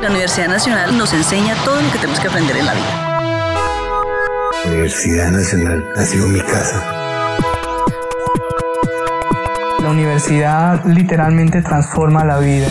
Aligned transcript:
La 0.00 0.08
Universidad 0.08 0.48
Nacional 0.48 0.96
nos 0.96 1.12
enseña 1.12 1.54
todo 1.62 1.78
lo 1.78 1.92
que 1.92 1.98
tenemos 1.98 2.18
que 2.20 2.28
aprender 2.28 2.56
en 2.56 2.64
la 2.64 2.72
vida. 2.72 3.20
La 4.64 4.70
Universidad 4.70 5.30
Nacional 5.30 5.84
ha 5.94 6.02
sido 6.02 6.26
mi 6.26 6.40
casa. 6.40 6.82
La 9.82 9.90
universidad 9.90 10.86
literalmente 10.86 11.60
transforma 11.60 12.24
la 12.24 12.38
vida. 12.38 12.68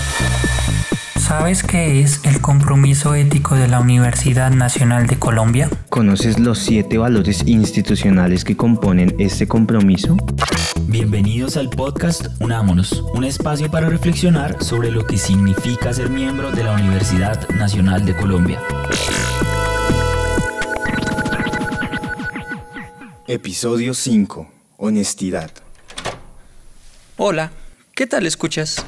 ¿Sabes 1.19 1.61
qué 1.61 2.01
es 2.01 2.21
el 2.23 2.41
compromiso 2.41 3.13
ético 3.13 3.53
de 3.53 3.67
la 3.67 3.79
Universidad 3.79 4.49
Nacional 4.49 5.05
de 5.05 5.19
Colombia? 5.19 5.69
¿Conoces 5.89 6.39
los 6.39 6.57
siete 6.57 6.97
valores 6.97 7.43
institucionales 7.45 8.43
que 8.43 8.57
componen 8.57 9.15
este 9.19 9.47
compromiso? 9.47 10.17
Bienvenidos 11.01 11.55
al 11.55 11.69
podcast 11.69 12.27
Unámonos, 12.41 13.05
un 13.13 13.23
espacio 13.23 13.71
para 13.71 13.87
reflexionar 13.87 14.61
sobre 14.61 14.91
lo 14.91 15.07
que 15.07 15.15
significa 15.15 15.93
ser 15.93 16.09
miembro 16.09 16.51
de 16.51 16.61
la 16.61 16.73
Universidad 16.73 17.47
Nacional 17.51 18.03
de 18.05 18.17
Colombia. 18.17 18.61
Episodio 23.27 23.93
5. 23.93 24.51
Honestidad. 24.75 25.49
Hola, 27.15 27.53
¿qué 27.95 28.05
tal 28.05 28.25
escuchas? 28.25 28.85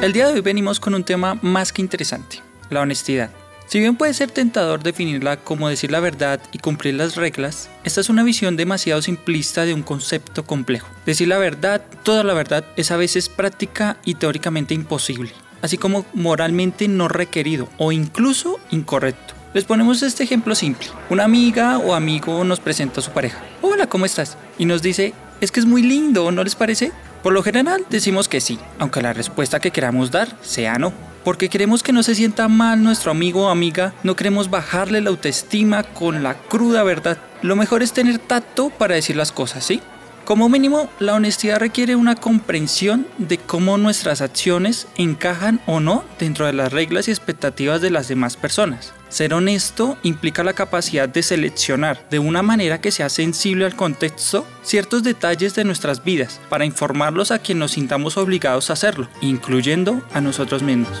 El 0.00 0.12
día 0.12 0.28
de 0.28 0.34
hoy 0.34 0.40
venimos 0.42 0.78
con 0.78 0.94
un 0.94 1.02
tema 1.02 1.40
más 1.42 1.72
que 1.72 1.82
interesante, 1.82 2.40
la 2.70 2.82
honestidad. 2.82 3.30
Si 3.66 3.80
bien 3.80 3.96
puede 3.96 4.14
ser 4.14 4.30
tentador 4.30 4.82
definirla 4.82 5.38
como 5.38 5.68
decir 5.68 5.90
la 5.90 6.00
verdad 6.00 6.40
y 6.52 6.58
cumplir 6.58 6.94
las 6.94 7.16
reglas, 7.16 7.70
esta 7.82 8.00
es 8.00 8.10
una 8.10 8.22
visión 8.22 8.56
demasiado 8.56 9.00
simplista 9.00 9.64
de 9.64 9.72
un 9.72 9.82
concepto 9.82 10.44
complejo. 10.44 10.86
Decir 11.06 11.28
la 11.28 11.38
verdad, 11.38 11.82
toda 12.02 12.24
la 12.24 12.34
verdad, 12.34 12.64
es 12.76 12.90
a 12.90 12.96
veces 12.96 13.28
práctica 13.28 13.96
y 14.04 14.16
teóricamente 14.16 14.74
imposible, 14.74 15.32
así 15.62 15.78
como 15.78 16.04
moralmente 16.12 16.88
no 16.88 17.08
requerido 17.08 17.68
o 17.78 17.90
incluso 17.90 18.60
incorrecto. 18.70 19.34
Les 19.54 19.64
ponemos 19.64 20.02
este 20.02 20.24
ejemplo 20.24 20.54
simple. 20.54 20.88
Una 21.10 21.24
amiga 21.24 21.78
o 21.78 21.94
amigo 21.94 22.44
nos 22.44 22.60
presenta 22.60 23.00
a 23.00 23.04
su 23.04 23.12
pareja. 23.12 23.40
Hola, 23.62 23.86
¿cómo 23.86 24.04
estás? 24.04 24.36
Y 24.58 24.66
nos 24.66 24.82
dice, 24.82 25.14
es 25.40 25.50
que 25.50 25.60
es 25.60 25.66
muy 25.66 25.82
lindo, 25.82 26.30
¿no 26.32 26.44
les 26.44 26.54
parece? 26.54 26.92
Por 27.22 27.32
lo 27.32 27.42
general 27.42 27.86
decimos 27.88 28.28
que 28.28 28.40
sí, 28.40 28.58
aunque 28.78 29.00
la 29.00 29.14
respuesta 29.14 29.60
que 29.60 29.70
queramos 29.70 30.10
dar 30.10 30.28
sea 30.42 30.78
no. 30.78 30.92
Porque 31.24 31.48
queremos 31.48 31.82
que 31.82 31.92
no 31.92 32.02
se 32.02 32.14
sienta 32.14 32.48
mal 32.48 32.82
nuestro 32.82 33.10
amigo 33.10 33.46
o 33.46 33.48
amiga, 33.48 33.94
no 34.02 34.14
queremos 34.14 34.50
bajarle 34.50 35.00
la 35.00 35.10
autoestima 35.10 35.82
con 35.82 36.22
la 36.22 36.34
cruda 36.34 36.82
verdad. 36.82 37.18
Lo 37.42 37.56
mejor 37.56 37.82
es 37.82 37.92
tener 37.92 38.18
tacto 38.18 38.70
para 38.70 38.94
decir 38.94 39.16
las 39.16 39.32
cosas, 39.32 39.64
¿sí? 39.64 39.80
Como 40.24 40.48
mínimo, 40.48 40.88
la 41.00 41.14
honestidad 41.14 41.58
requiere 41.58 41.96
una 41.96 42.14
comprensión 42.14 43.06
de 43.18 43.36
cómo 43.38 43.76
nuestras 43.76 44.22
acciones 44.22 44.86
encajan 44.96 45.60
o 45.66 45.80
no 45.80 46.04
dentro 46.18 46.46
de 46.46 46.54
las 46.54 46.72
reglas 46.72 47.08
y 47.08 47.10
expectativas 47.10 47.82
de 47.82 47.90
las 47.90 48.08
demás 48.08 48.36
personas. 48.36 48.94
Ser 49.14 49.32
honesto 49.32 49.96
implica 50.02 50.42
la 50.42 50.54
capacidad 50.54 51.08
de 51.08 51.22
seleccionar 51.22 52.04
de 52.10 52.18
una 52.18 52.42
manera 52.42 52.80
que 52.80 52.90
sea 52.90 53.08
sensible 53.08 53.64
al 53.64 53.76
contexto 53.76 54.44
ciertos 54.64 55.04
detalles 55.04 55.54
de 55.54 55.62
nuestras 55.62 56.02
vidas 56.02 56.40
para 56.48 56.64
informarlos 56.64 57.30
a 57.30 57.38
quien 57.38 57.60
nos 57.60 57.70
sintamos 57.70 58.16
obligados 58.16 58.70
a 58.70 58.72
hacerlo, 58.72 59.08
incluyendo 59.20 60.02
a 60.12 60.20
nosotros 60.20 60.64
mismos. 60.64 61.00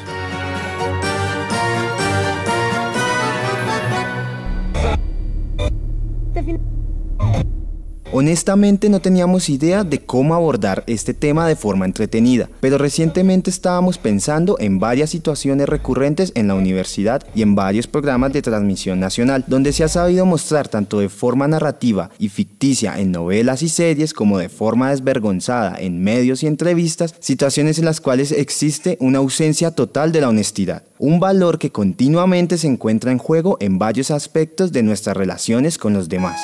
Honestamente 8.16 8.88
no 8.88 9.00
teníamos 9.00 9.48
idea 9.48 9.82
de 9.82 9.98
cómo 9.98 10.36
abordar 10.36 10.84
este 10.86 11.14
tema 11.14 11.48
de 11.48 11.56
forma 11.56 11.84
entretenida, 11.84 12.48
pero 12.60 12.78
recientemente 12.78 13.50
estábamos 13.50 13.98
pensando 13.98 14.56
en 14.60 14.78
varias 14.78 15.10
situaciones 15.10 15.68
recurrentes 15.68 16.30
en 16.36 16.46
la 16.46 16.54
universidad 16.54 17.26
y 17.34 17.42
en 17.42 17.56
varios 17.56 17.88
programas 17.88 18.32
de 18.32 18.40
transmisión 18.40 19.00
nacional, 19.00 19.42
donde 19.48 19.72
se 19.72 19.82
ha 19.82 19.88
sabido 19.88 20.26
mostrar 20.26 20.68
tanto 20.68 21.00
de 21.00 21.08
forma 21.08 21.48
narrativa 21.48 22.10
y 22.16 22.28
ficticia 22.28 23.00
en 23.00 23.10
novelas 23.10 23.64
y 23.64 23.68
series 23.68 24.14
como 24.14 24.38
de 24.38 24.48
forma 24.48 24.90
desvergonzada 24.90 25.76
en 25.80 26.00
medios 26.00 26.44
y 26.44 26.46
entrevistas, 26.46 27.16
situaciones 27.18 27.80
en 27.80 27.84
las 27.84 28.00
cuales 28.00 28.30
existe 28.30 28.96
una 29.00 29.18
ausencia 29.18 29.72
total 29.72 30.12
de 30.12 30.20
la 30.20 30.28
honestidad, 30.28 30.84
un 31.00 31.18
valor 31.18 31.58
que 31.58 31.70
continuamente 31.70 32.58
se 32.58 32.68
encuentra 32.68 33.10
en 33.10 33.18
juego 33.18 33.56
en 33.58 33.80
varios 33.80 34.12
aspectos 34.12 34.70
de 34.70 34.84
nuestras 34.84 35.16
relaciones 35.16 35.78
con 35.78 35.94
los 35.94 36.08
demás. 36.08 36.40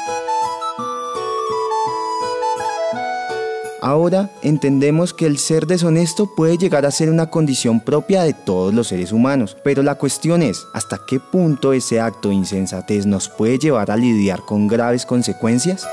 Ahora 3.82 4.30
entendemos 4.42 5.14
que 5.14 5.24
el 5.24 5.38
ser 5.38 5.66
deshonesto 5.66 6.34
puede 6.34 6.58
llegar 6.58 6.84
a 6.84 6.90
ser 6.90 7.08
una 7.08 7.30
condición 7.30 7.80
propia 7.80 8.22
de 8.24 8.34
todos 8.34 8.74
los 8.74 8.88
seres 8.88 9.10
humanos, 9.10 9.56
pero 9.64 9.82
la 9.82 9.94
cuestión 9.94 10.42
es, 10.42 10.66
¿hasta 10.74 11.00
qué 11.06 11.18
punto 11.18 11.72
ese 11.72 11.98
acto 11.98 12.28
de 12.28 12.34
insensatez 12.34 13.06
nos 13.06 13.30
puede 13.30 13.58
llevar 13.58 13.90
a 13.90 13.96
lidiar 13.96 14.40
con 14.40 14.68
graves 14.68 15.06
consecuencias? 15.06 15.88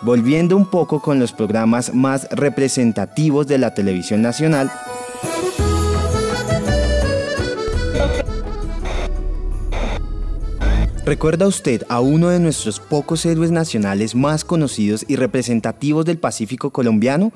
Volviendo 0.00 0.56
un 0.56 0.70
poco 0.70 1.00
con 1.00 1.18
los 1.18 1.32
programas 1.32 1.92
más 1.94 2.26
representativos 2.30 3.46
de 3.46 3.58
la 3.58 3.74
televisión 3.74 4.22
nacional, 4.22 4.70
¿Recuerda 11.04 11.46
usted 11.46 11.82
a 11.90 12.00
uno 12.00 12.30
de 12.30 12.40
nuestros 12.40 12.80
pocos 12.80 13.26
héroes 13.26 13.50
nacionales 13.50 14.14
más 14.14 14.42
conocidos 14.42 15.04
y 15.06 15.16
representativos 15.16 16.06
del 16.06 16.16
Pacífico 16.16 16.70
colombiano? 16.70 17.30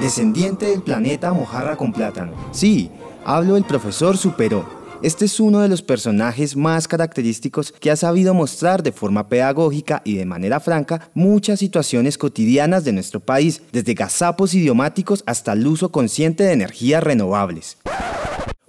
Descendiente 0.00 0.70
del 0.70 0.80
planeta 0.80 1.34
Mojarra 1.34 1.76
con 1.76 1.92
plátano. 1.92 2.32
Sí, 2.50 2.90
hablo 3.26 3.56
del 3.56 3.64
profesor 3.64 4.16
Superó. 4.16 4.64
Este 5.02 5.26
es 5.26 5.38
uno 5.38 5.60
de 5.60 5.68
los 5.68 5.82
personajes 5.82 6.56
más 6.56 6.88
característicos 6.88 7.70
que 7.72 7.90
ha 7.90 7.96
sabido 7.96 8.32
mostrar 8.32 8.82
de 8.82 8.92
forma 8.92 9.28
pedagógica 9.28 10.00
y 10.02 10.16
de 10.16 10.24
manera 10.24 10.60
franca 10.60 11.10
muchas 11.12 11.58
situaciones 11.58 12.16
cotidianas 12.16 12.84
de 12.84 12.92
nuestro 12.92 13.20
país, 13.20 13.60
desde 13.70 13.92
gazapos 13.92 14.54
idiomáticos 14.54 15.22
hasta 15.26 15.52
el 15.52 15.66
uso 15.66 15.90
consciente 15.90 16.44
de 16.44 16.52
energías 16.52 17.02
renovables. 17.02 17.76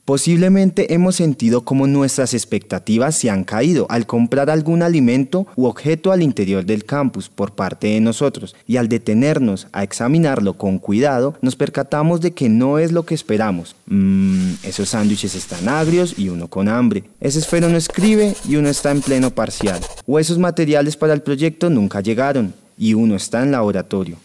Posiblemente 0.09 0.95
hemos 0.95 1.17
sentido 1.17 1.63
como 1.63 1.85
nuestras 1.85 2.33
expectativas 2.33 3.13
se 3.13 3.29
han 3.29 3.43
caído 3.43 3.85
al 3.91 4.07
comprar 4.07 4.49
algún 4.49 4.81
alimento 4.81 5.45
u 5.55 5.67
objeto 5.67 6.11
al 6.11 6.23
interior 6.23 6.65
del 6.65 6.83
campus 6.83 7.29
por 7.29 7.51
parte 7.51 7.89
de 7.89 8.01
nosotros 8.01 8.55
y 8.65 8.77
al 8.77 8.89
detenernos 8.89 9.67
a 9.71 9.83
examinarlo 9.83 10.55
con 10.55 10.79
cuidado 10.79 11.35
nos 11.43 11.55
percatamos 11.55 12.21
de 12.21 12.31
que 12.31 12.49
no 12.49 12.79
es 12.79 12.91
lo 12.91 13.05
que 13.05 13.13
esperamos. 13.13 13.75
Mmm, 13.85 14.53
esos 14.63 14.89
sándwiches 14.89 15.35
están 15.35 15.69
agrios 15.69 16.17
y 16.17 16.29
uno 16.29 16.47
con 16.47 16.69
hambre. 16.69 17.03
Ese 17.21 17.37
esfero 17.37 17.69
no 17.69 17.77
escribe 17.77 18.33
y 18.47 18.55
uno 18.55 18.69
está 18.69 18.89
en 18.89 19.01
pleno 19.01 19.29
parcial. 19.29 19.79
O 20.07 20.17
esos 20.17 20.39
materiales 20.39 20.97
para 20.97 21.13
el 21.13 21.21
proyecto 21.21 21.69
nunca 21.69 22.01
llegaron 22.01 22.55
y 22.79 22.95
uno 22.95 23.15
está 23.15 23.43
en 23.43 23.51
laboratorio. 23.51 24.17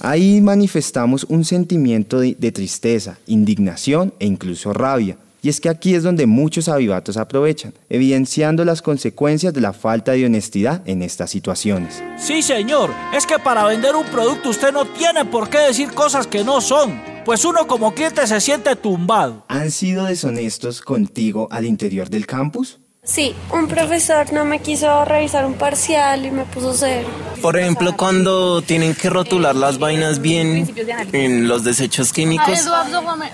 Ahí 0.00 0.40
manifestamos 0.40 1.24
un 1.28 1.44
sentimiento 1.44 2.20
de, 2.20 2.34
de, 2.38 2.52
tristeza, 2.52 3.18
indignación 3.26 4.14
e 4.18 4.26
incluso 4.26 4.72
rabia. 4.72 5.18
Y 5.42 5.48
es 5.48 5.60
que 5.60 5.68
aquí 5.68 5.94
es 5.94 6.02
donde 6.02 6.26
muchos 6.26 6.68
avivatos 6.68 7.16
aprovechan, 7.16 7.74
evidenciando 7.88 8.64
las 8.64 8.82
consecuencias 8.82 9.52
de 9.52 9.60
la 9.60 9.72
falta 9.72 10.12
de 10.12 10.26
honestidad 10.26 10.82
en 10.86 11.02
estas 11.02 11.30
situaciones. 11.30 12.02
Sí, 12.18 12.42
señor, 12.42 12.90
es 13.14 13.26
que 13.26 13.38
para 13.38 13.64
vender 13.64 13.94
un 13.94 14.06
producto 14.06 14.50
usted 14.50 14.72
no 14.72 14.86
tiene 14.86 15.24
por 15.26 15.48
qué 15.48 15.58
decir 15.58 15.92
cosas 15.92 16.26
que 16.26 16.44
no 16.44 16.60
son, 16.60 17.00
pues 17.24 17.44
uno 17.44 17.66
como 17.66 17.94
cliente 17.94 18.26
se 18.26 18.40
siente 18.40 18.76
tumbado. 18.76 19.44
¿Han 19.48 19.70
sido 19.70 20.06
deshonestos 20.06 20.80
contigo 20.80 21.48
al 21.50 21.66
interior 21.66 22.08
del 22.08 22.26
campus? 22.26 22.79
Sí, 23.10 23.34
un 23.52 23.66
profesor 23.66 24.32
no 24.32 24.44
me 24.44 24.60
quiso 24.60 25.04
revisar 25.04 25.44
un 25.44 25.54
parcial 25.54 26.24
y 26.26 26.30
me 26.30 26.44
puso 26.44 26.74
cero. 26.74 27.08
Por 27.42 27.58
ejemplo, 27.58 27.96
cuando 27.96 28.62
tienen 28.62 28.94
que 28.94 29.10
rotular 29.10 29.56
las 29.56 29.80
vainas 29.80 30.20
bien 30.20 30.72
en 31.12 31.48
los 31.48 31.64
desechos 31.64 32.12
químicos 32.12 32.68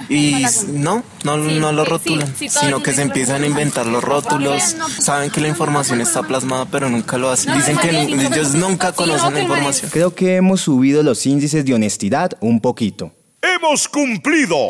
y 0.09 0.47
no, 0.69 1.03
no, 1.25 1.37
no 1.37 1.73
lo 1.73 1.85
rotulan, 1.85 2.35
sino 2.37 2.83
que 2.83 2.95
se 2.95 3.03
empiezan 3.03 3.43
a 3.43 3.47
inventar 3.47 3.87
los 3.87 4.03
rótulos, 4.03 4.77
saben 4.99 5.31
que 5.31 5.43
la 5.43 5.49
información 5.49 6.01
está 6.01 6.23
plasmada 6.23 6.65
pero 6.65 6.89
nunca 6.89 7.19
lo 7.19 7.29
hacen, 7.29 7.53
dicen 7.53 7.77
que 7.77 7.91
ellos 7.91 8.55
nunca 8.55 8.93
conocen 8.93 9.35
la 9.35 9.43
información. 9.43 9.91
Creo 9.91 10.15
que 10.15 10.37
hemos 10.37 10.63
subido 10.63 11.03
los 11.03 11.27
índices 11.27 11.67
de 11.67 11.75
honestidad 11.75 12.31
un 12.41 12.63
poquito. 12.63 13.13
¡Hemos 13.43 13.89
cumplido! 13.89 14.69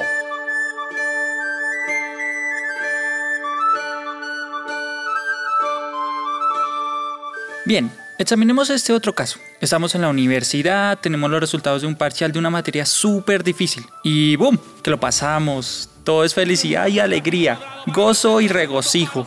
Bien, 7.67 7.91
examinemos 8.17 8.71
este 8.71 8.93
otro 8.93 9.13
caso. 9.13 9.41
Estamos 9.61 9.97
en 9.97 10.03
la 10.03 10.09
universidad, 10.09 11.01
tenemos 11.01 11.29
los 11.29 11.41
resultados 11.41 11.83
de 11.83 11.89
un 11.89 11.97
parcial 11.97 12.31
de 12.31 12.39
una 12.39 12.49
materia 12.49 12.87
súper 12.87 13.43
difícil 13.43 13.85
y 14.05 14.37
¡boom! 14.37 14.57
Que 14.85 14.91
lo 14.93 15.01
pasamos. 15.01 15.91
Todo 16.05 16.23
es 16.23 16.33
felicidad 16.33 16.87
y 16.87 17.01
alegría, 17.01 17.59
gozo 17.89 18.41
y 18.41 18.47
regocijo. 18.47 19.27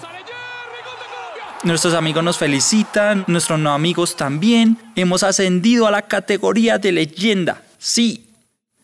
Nuestros 1.64 1.94
amigos 1.94 2.24
nos 2.24 2.38
felicitan, 2.38 3.26
nuestros 3.28 3.60
no 3.60 3.74
amigos 3.74 4.16
también. 4.16 4.78
Hemos 4.96 5.24
ascendido 5.24 5.86
a 5.86 5.92
la 5.92 6.04
categoría 6.04 6.78
de 6.78 6.94
leyenda. 6.94 7.64
Sí. 7.78 8.30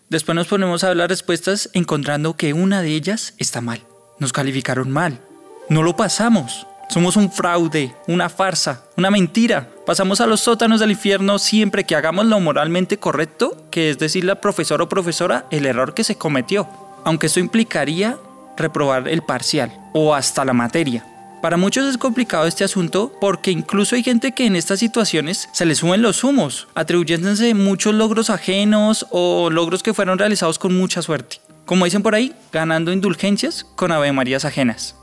Después 0.10 0.36
nos 0.36 0.48
ponemos 0.48 0.84
a 0.84 0.90
ver 0.90 0.98
las 0.98 1.08
respuestas 1.08 1.70
encontrando 1.72 2.36
que 2.36 2.52
una 2.52 2.82
de 2.82 2.90
ellas 2.90 3.34
está 3.38 3.62
mal. 3.62 3.82
Nos 4.20 4.34
calificaron 4.34 4.92
mal. 4.92 5.22
No 5.70 5.82
lo 5.82 5.96
pasamos. 5.96 6.68
Somos 6.90 7.18
un 7.18 7.32
fraude, 7.32 7.94
una 8.08 8.30
farsa, 8.30 8.84
una 8.96 9.12
mentira. 9.12 9.68
Pasamos 9.86 10.22
a 10.22 10.28
los 10.28 10.42
sótanos 10.42 10.80
del 10.80 10.92
infierno 10.92 11.40
siempre 11.40 11.84
que 11.84 11.96
hagamos 11.96 12.26
lo 12.26 12.40
moralmente 12.40 12.98
correcto, 12.98 13.58
que 13.70 13.90
es 13.90 13.98
decirle 13.98 14.32
al 14.32 14.40
profesor 14.40 14.82
o 14.82 14.90
profesora 14.90 15.46
el 15.52 15.66
error 15.66 15.94
que 15.94 16.04
se 16.04 16.18
cometió, 16.18 16.68
aunque 17.04 17.28
eso 17.28 17.40
implicaría 17.40 18.18
reprobar 18.58 19.08
el 19.08 19.22
parcial 19.24 19.74
o 19.94 20.16
hasta 20.16 20.46
la 20.46 20.54
materia. 20.54 21.06
Para 21.42 21.58
muchos 21.58 21.86
es 21.86 21.98
complicado 21.98 22.48
este 22.48 22.64
asunto 22.64 23.12
porque 23.22 23.52
incluso 23.52 23.96
hay 23.96 24.02
gente 24.02 24.32
que 24.32 24.48
en 24.48 24.56
estas 24.56 24.80
situaciones 24.80 25.48
se 25.52 25.66
le 25.66 25.76
suben 25.76 26.02
los 26.02 26.24
humos, 26.24 26.68
atribuyéndose 26.74 27.54
muchos 27.54 27.94
logros 27.94 28.30
ajenos 28.30 29.06
o 29.12 29.50
logros 29.52 29.84
que 29.84 29.94
fueron 29.94 30.18
realizados 30.18 30.58
con 30.58 30.76
mucha 30.76 31.02
suerte. 31.02 31.42
Como 31.66 31.86
dicen 31.86 32.02
por 32.02 32.16
ahí, 32.16 32.34
ganando 32.52 32.92
indulgencias 32.92 33.64
con 33.76 33.92
avemarías 33.92 34.46
ajenas. 34.46 34.96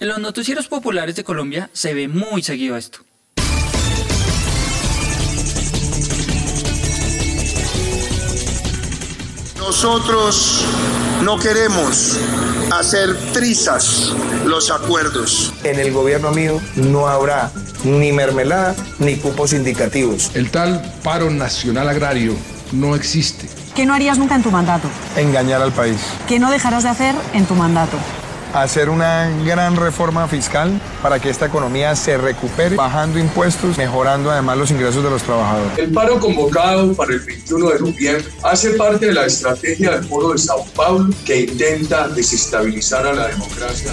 En 0.00 0.08
los 0.08 0.18
noticieros 0.18 0.66
populares 0.66 1.14
de 1.14 1.24
Colombia 1.24 1.68
se 1.74 1.92
ve 1.92 2.08
muy 2.08 2.42
seguido 2.42 2.74
esto. 2.78 3.00
Nosotros 9.58 10.64
no 11.22 11.38
queremos 11.38 12.18
hacer 12.72 13.14
trizas 13.34 14.14
los 14.46 14.70
acuerdos. 14.70 15.52
En 15.64 15.78
el 15.78 15.92
gobierno 15.92 16.30
mío 16.30 16.62
no 16.76 17.06
habrá 17.06 17.52
ni 17.84 18.10
mermelada 18.10 18.74
ni 19.00 19.16
cupos 19.16 19.52
indicativos. 19.52 20.30
El 20.34 20.50
tal 20.50 20.82
paro 21.04 21.28
nacional 21.28 21.90
agrario 21.90 22.34
no 22.72 22.96
existe. 22.96 23.50
¿Qué 23.76 23.84
no 23.84 23.92
harías 23.92 24.16
nunca 24.16 24.34
en 24.34 24.42
tu 24.42 24.50
mandato? 24.50 24.88
Engañar 25.16 25.60
al 25.60 25.72
país. 25.72 26.00
¿Qué 26.26 26.38
no 26.38 26.50
dejarás 26.50 26.84
de 26.84 26.88
hacer 26.88 27.14
en 27.34 27.44
tu 27.44 27.54
mandato? 27.54 27.98
Hacer 28.54 28.90
una 28.90 29.30
gran 29.44 29.76
reforma 29.76 30.26
fiscal 30.28 30.80
para 31.02 31.18
que 31.18 31.30
esta 31.30 31.46
economía 31.46 31.94
se 31.96 32.18
recupere, 32.18 32.76
bajando 32.76 33.18
impuestos, 33.18 33.78
mejorando 33.78 34.30
además 34.30 34.58
los 34.58 34.70
ingresos 34.70 35.02
de 35.02 35.10
los 35.10 35.22
trabajadores. 35.22 35.78
El 35.78 35.92
paro 35.92 36.18
convocado 36.18 36.94
para 36.94 37.12
el 37.12 37.20
21 37.20 37.70
de 37.70 37.78
noviembre 37.80 38.24
hace 38.42 38.70
parte 38.70 39.06
de 39.06 39.14
la 39.14 39.26
estrategia 39.26 39.92
del 39.92 40.04
Foro 40.04 40.32
de 40.32 40.38
Sao 40.38 40.64
Paulo 40.74 41.14
que 41.24 41.42
intenta 41.42 42.08
desestabilizar 42.08 43.06
a 43.06 43.12
la 43.12 43.28
democracia. 43.28 43.92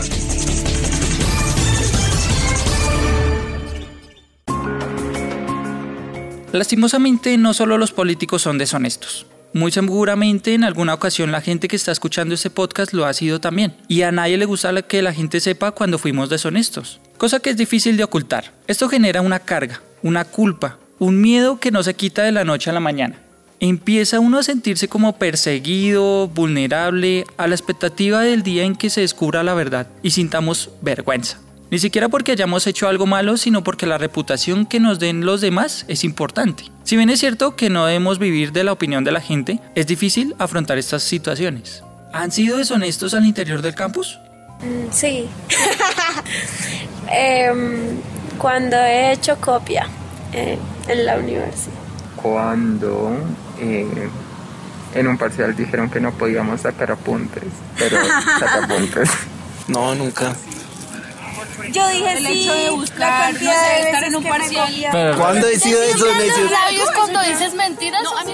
Lastimosamente, 6.52 7.38
no 7.38 7.54
solo 7.54 7.78
los 7.78 7.92
políticos 7.92 8.42
son 8.42 8.58
deshonestos. 8.58 9.28
Muy 9.54 9.72
seguramente 9.72 10.54
en 10.54 10.64
alguna 10.64 10.94
ocasión 10.94 11.32
la 11.32 11.42
gente 11.42 11.68
que 11.68 11.76
está 11.76 11.92
escuchando 11.92 12.36
este 12.36 12.50
podcast 12.50 12.94
lo 12.94 13.06
ha 13.06 13.14
sido 13.14 13.40
también. 13.40 13.76
Y 13.88 14.02
a 14.02 14.12
nadie 14.12 14.38
le 14.38 14.46
gusta 14.46 14.82
que 14.84 15.02
la 15.02 15.14
gente 15.14 15.40
sepa 15.40 15.72
cuando 15.72 15.98
fuimos 15.98 16.30
deshonestos. 16.30 17.00
Cosa 17.18 17.40
que 17.40 17.50
es 17.50 17.58
difícil 17.58 17.98
de 17.98 18.04
ocultar. 18.04 18.54
Esto 18.68 18.90
genera 18.90 19.22
una 19.22 19.40
carga, 19.40 19.82
una 20.04 20.26
culpa, 20.26 20.78
un 21.00 21.22
miedo 21.22 21.60
que 21.60 21.72
no 21.72 21.84
se 21.84 21.96
quita 21.96 22.24
de 22.24 22.32
la 22.32 22.44
noche 22.44 22.70
a 22.70 22.74
la 22.74 22.80
mañana. 22.80 23.22
Empieza 23.60 24.20
uno 24.20 24.38
a 24.38 24.44
sentirse 24.44 24.88
como 24.88 25.18
perseguido, 25.18 26.28
vulnerable, 26.28 27.26
a 27.38 27.48
la 27.48 27.56
expectativa 27.56 28.22
del 28.22 28.44
día 28.44 28.64
en 28.64 28.76
que 28.76 28.92
se 28.92 29.02
descubra 29.02 29.44
la 29.44 29.56
verdad 29.56 29.88
y 30.04 30.12
sintamos 30.12 30.70
vergüenza. 30.82 31.40
Ni 31.70 31.80
siquiera 31.80 32.08
porque 32.08 32.32
hayamos 32.32 32.66
hecho 32.66 32.88
algo 32.88 33.06
malo, 33.06 33.36
sino 33.36 33.64
porque 33.64 33.86
la 33.86 33.98
reputación 33.98 34.66
que 34.66 34.80
nos 34.80 35.00
den 35.00 35.26
los 35.26 35.42
demás 35.42 35.86
es 35.88 36.04
importante. 36.04 36.64
Si 36.84 36.96
bien 36.96 37.10
es 37.10 37.20
cierto 37.20 37.56
que 37.56 37.70
no 37.70 37.86
debemos 37.86 38.20
vivir 38.20 38.54
de 38.54 38.64
la 38.64 38.72
opinión 38.72 39.04
de 39.04 39.12
la 39.12 39.20
gente, 39.20 39.60
es 39.76 39.86
difícil 39.86 40.36
afrontar 40.40 40.78
estas 40.78 41.04
situaciones. 41.04 41.84
¿Han 42.14 42.32
sido 42.32 42.58
deshonestos 42.58 43.14
al 43.14 43.26
interior 43.26 43.62
del 43.62 43.76
campus? 43.76 44.18
Mm, 44.62 44.92
sí. 44.92 45.28
Em, 47.10 48.02
cuando 48.38 48.76
he 48.76 49.14
hecho 49.14 49.38
copia 49.40 49.88
eh, 50.34 50.58
en 50.90 51.06
la 51.06 51.18
universidad. 51.18 51.74
Cuando 52.18 53.18
eh, 53.60 54.10
en 54.94 55.08
un 55.08 55.18
parcial 55.18 55.56
dijeron 55.56 55.90
que 55.90 56.00
no 56.02 56.12
podíamos 56.12 56.62
sacar 56.62 56.92
apuntes, 56.92 57.44
pero 57.78 57.98
sacar 58.40 58.64
apuntes. 58.64 59.10
No, 59.68 59.96
nunca. 59.96 60.36
Yo 61.72 61.88
dije 61.90 62.14
el 62.14 62.26
sí, 62.26 62.42
hecho 62.42 62.54
de 62.54 62.70
buscar, 62.70 63.34
no 63.34 63.40
sé, 63.40 63.82
estar 63.82 64.04
en 64.06 64.16
un 64.16 64.24
parcial. 64.24 65.16
¿Cuándo 65.18 65.48
he 65.48 65.60
sido 65.60 65.82
eso? 65.84 66.06
¿Sabes 66.06 66.92
cuando 66.96 67.22
dices 67.24 67.54
mentiras? 67.54 68.04
No, 68.04 68.18
a 68.18 68.24
mí 68.24 68.34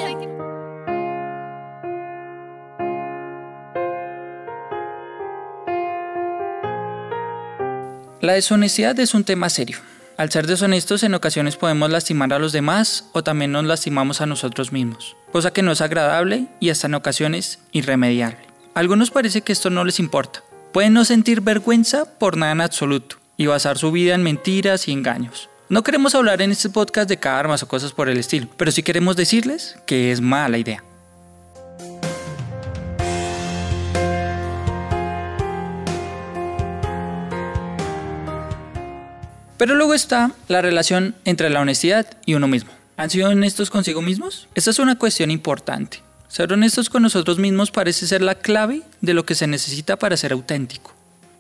La 8.22 8.34
deshonestidad 8.34 8.98
es 9.00 9.14
un 9.14 9.26
tema 9.26 9.50
serio. 9.50 9.80
Al 10.16 10.32
ser 10.32 10.48
deshonestos 10.48 11.04
en 11.04 11.14
ocasiones 11.14 11.58
podemos 11.58 11.90
lastimar 11.90 12.32
a 12.34 12.40
los 12.40 12.54
demás 12.54 13.06
o 13.12 13.24
también 13.24 13.52
nos 13.52 13.66
lastimamos 13.66 14.22
a 14.22 14.26
nosotros 14.28 14.72
mismos, 14.72 15.18
cosa 15.32 15.52
que 15.52 15.64
no 15.64 15.72
es 15.72 15.82
agradable 15.82 16.46
y 16.60 16.70
hasta 16.70 16.88
en 16.88 16.94
ocasiones 16.94 17.60
irremediable. 17.72 18.38
A 18.76 18.80
algunos 18.80 19.12
parece 19.12 19.42
que 19.42 19.52
esto 19.52 19.70
no 19.70 19.84
les 19.84 20.00
importa. 20.00 20.44
Pueden 20.72 20.94
no 20.94 21.04
sentir 21.04 21.42
vergüenza 21.42 22.06
por 22.18 22.38
nada 22.38 22.54
en 22.54 22.62
absoluto 22.62 23.23
y 23.38 23.48
basar 23.48 23.78
su 23.78 23.92
vida 23.92 24.16
en 24.16 24.24
mentiras 24.24 24.88
y 24.88 24.92
engaños. 24.92 25.50
No 25.70 25.84
queremos 25.84 26.14
hablar 26.14 26.42
en 26.42 26.52
este 26.52 26.70
podcast 26.70 27.10
de 27.10 27.18
karmas 27.18 27.64
o 27.64 27.68
cosas 27.68 27.94
por 27.94 28.10
el 28.10 28.18
estilo, 28.18 28.48
pero 28.58 28.72
sí 28.72 28.84
queremos 28.84 29.16
decirles 29.16 29.78
que 29.86 30.12
es 30.12 30.22
mala 30.22 30.58
idea. 30.58 30.84
Pero 39.58 39.76
luego 39.76 39.94
está 39.94 40.32
la 40.50 40.62
relación 40.62 41.16
entre 41.24 41.50
la 41.50 41.62
honestidad 41.62 42.06
y 42.26 42.34
uno 42.34 42.50
mismo. 42.50 42.72
¿Han 42.98 43.10
sido 43.10 43.30
honestos 43.30 43.70
consigo 43.70 44.02
mismos? 44.02 44.48
Esta 44.56 44.72
es 44.72 44.80
una 44.80 44.98
cuestión 44.98 45.32
importante. 45.32 46.02
Ser 46.28 46.52
honestos 46.52 46.90
con 46.90 47.02
nosotros 47.02 47.40
mismos 47.40 47.72
parece 47.72 48.06
ser 48.06 48.22
la 48.22 48.36
clave 48.36 48.82
de 49.02 49.14
lo 49.14 49.26
que 49.26 49.36
se 49.36 49.48
necesita 49.48 49.98
para 49.98 50.18
ser 50.18 50.34
auténtico. 50.34 50.94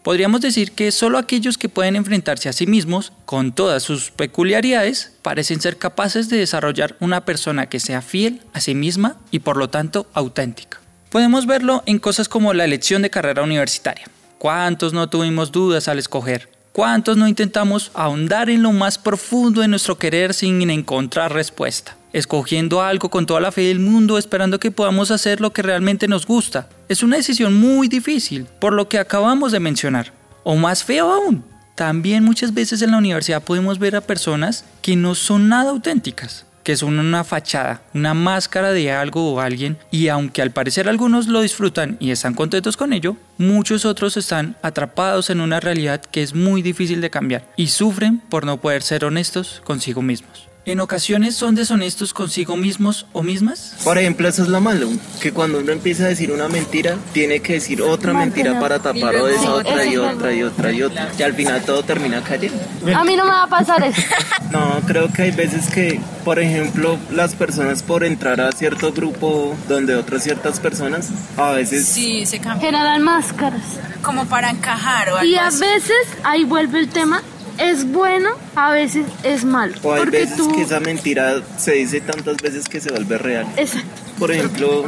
Podríamos 0.03 0.41
decir 0.41 0.73
que 0.73 0.91
solo 0.91 1.17
aquellos 1.17 1.57
que 1.57 1.69
pueden 1.69 1.95
enfrentarse 1.95 2.49
a 2.49 2.53
sí 2.53 2.67
mismos, 2.67 3.13
con 3.23 3.53
todas 3.53 3.83
sus 3.83 4.11
peculiaridades, 4.11 5.13
parecen 5.21 5.61
ser 5.61 5.77
capaces 5.77 6.27
de 6.27 6.37
desarrollar 6.37 6.97
una 6.99 7.23
persona 7.23 7.67
que 7.67 7.79
sea 7.79 8.01
fiel 8.01 8.41
a 8.51 8.59
sí 8.59 8.75
misma 8.75 9.15
y 9.31 9.39
por 9.39 9.55
lo 9.55 9.69
tanto 9.69 10.05
auténtica. 10.13 10.81
Podemos 11.09 11.45
verlo 11.45 11.83
en 11.85 11.99
cosas 11.99 12.27
como 12.27 12.53
la 12.53 12.65
elección 12.65 13.01
de 13.01 13.09
carrera 13.09 13.43
universitaria. 13.43 14.05
¿Cuántos 14.39 14.91
no 14.91 15.07
tuvimos 15.09 15.53
dudas 15.53 15.87
al 15.87 15.99
escoger? 15.99 16.49
¿Cuántos 16.73 17.15
no 17.15 17.29
intentamos 17.29 17.91
ahondar 17.93 18.49
en 18.49 18.61
lo 18.61 18.73
más 18.73 18.97
profundo 18.97 19.61
de 19.61 19.69
nuestro 19.69 19.97
querer 19.97 20.33
sin 20.33 20.69
encontrar 20.69 21.31
respuesta? 21.31 21.95
Escogiendo 22.13 22.83
algo 22.83 23.09
con 23.09 23.25
toda 23.25 23.41
la 23.41 23.51
fe 23.51 23.61
del 23.61 23.79
mundo 23.79 24.19
esperando 24.19 24.59
que 24.59 24.69
podamos 24.69 25.09
hacer 25.09 25.41
lo 25.41 25.51
que 25.51 25.63
realmente 25.63 26.07
nos 26.07 26.27
gusta. 26.27 26.69
Es 26.87 27.01
una 27.01 27.17
decisión 27.17 27.55
muy 27.55 27.87
difícil, 27.87 28.45
por 28.59 28.73
lo 28.73 28.87
que 28.87 28.99
acabamos 28.99 29.51
de 29.51 29.59
mencionar. 29.59 30.13
O 30.43 30.55
más 30.55 30.83
feo 30.83 31.11
aún, 31.11 31.43
también 31.73 32.23
muchas 32.23 32.53
veces 32.53 32.83
en 32.83 32.91
la 32.91 32.97
universidad 32.99 33.41
podemos 33.41 33.79
ver 33.79 33.95
a 33.95 34.01
personas 34.01 34.63
que 34.83 34.95
no 34.95 35.15
son 35.15 35.49
nada 35.49 35.71
auténticas. 35.71 36.45
que 36.63 36.77
son 36.77 36.97
una 36.97 37.23
fachada, 37.25 37.81
una 37.93 38.13
máscara 38.13 38.71
de 38.71 38.91
algo 38.91 39.33
o 39.33 39.41
alguien, 39.41 39.77
y 39.91 40.07
aunque 40.07 40.41
al 40.41 40.51
parecer 40.51 40.87
algunos 40.87 41.27
lo 41.27 41.41
disfrutan 41.41 41.97
y 41.99 42.11
están 42.11 42.33
contentos 42.33 42.77
con 42.77 42.93
ello, 42.93 43.17
muchos 43.37 43.83
otros 43.83 44.15
están 44.15 44.55
atrapados 44.61 45.29
en 45.29 45.41
una 45.41 45.59
realidad 45.59 46.01
que 46.01 46.23
es 46.23 46.33
muy 46.33 46.61
difícil 46.61 47.01
de 47.01 47.09
cambiar 47.09 47.45
y 47.57 47.67
sufren 47.67 48.19
por 48.29 48.45
no 48.45 48.61
poder 48.61 48.81
ser 48.81 49.03
honestos 49.03 49.61
consigo 49.65 50.01
mismos. 50.01 50.52
¿En 50.65 50.79
ocasiones 50.79 51.35
son 51.35 51.55
deshonestos 51.55 52.13
consigo 52.13 52.55
mismos 52.55 53.05
o 53.11 53.21
mismas? 53.21 53.75
Por 53.83 53.97
ejemplo, 53.97 54.29
eso 54.29 54.43
es 54.43 54.47
lo 54.47 54.61
malo, 54.61 54.87
que 55.21 55.33
cuando 55.33 55.59
uno 55.59 55.73
empieza 55.73 56.05
a 56.05 56.07
decir 56.07 56.31
una 56.31 56.47
mentira, 56.47 56.95
tiene 57.11 57.41
que 57.41 57.53
decir 57.53 57.81
otra 57.81 58.13
mentira 58.13 58.61
para 58.61 58.79
tapar 58.79 59.13
o 59.17 59.27
esa 59.27 59.55
otra 59.55 59.85
y 59.85 59.97
otra 59.97 60.33
y 60.33 60.43
otra 60.43 60.71
y 60.71 60.81
otra. 60.83 61.11
Y 61.19 61.21
al 61.21 61.33
final 61.33 61.63
todo 61.63 61.83
termina 61.83 62.21
cayendo. 62.21 62.57
A 62.95 63.03
mí 63.03 63.17
no 63.17 63.25
me 63.25 63.31
va 63.31 63.43
a 63.43 63.47
pasar 63.47 63.83
eso. 63.83 64.01
No, 64.53 64.81
creo 64.85 65.11
que 65.11 65.23
hay 65.23 65.31
veces 65.31 65.67
que, 65.67 65.99
por 66.23 66.37
ejemplo, 66.37 66.99
las 67.11 67.33
personas 67.33 67.81
por 67.81 68.03
entrar 68.03 68.39
a 68.39 68.51
cierto 68.51 68.93
grupo 68.93 69.57
donde 69.67 69.95
otras 69.95 70.23
ciertas 70.23 70.59
personas, 70.59 71.09
a 71.37 71.53
veces... 71.53 71.87
Sí, 71.87 72.27
se 72.27 72.39
Generan 72.39 73.01
máscaras. 73.01 73.63
Como 74.03 74.27
para 74.27 74.51
encajar 74.51 75.09
o 75.09 75.17
algo 75.17 75.25
Y 75.25 75.37
a 75.37 75.45
veces, 75.45 76.05
ahí 76.23 76.43
vuelve 76.43 76.77
el 76.77 76.89
tema, 76.89 77.23
es 77.57 77.91
bueno, 77.91 78.29
a 78.55 78.71
veces 78.71 79.05
es 79.23 79.43
malo. 79.45 79.75
O 79.83 79.93
hay 79.93 80.05
veces 80.05 80.41
que 80.55 80.61
esa 80.61 80.79
mentira 80.79 81.41
se 81.57 81.73
dice 81.73 82.01
tantas 82.01 82.37
veces 82.37 82.67
que 82.67 82.79
se 82.79 82.91
vuelve 82.91 83.17
real. 83.17 83.47
Exacto. 83.57 83.89
Por 84.19 84.31
ejemplo, 84.31 84.85